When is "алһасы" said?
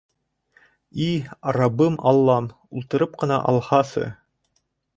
3.53-4.09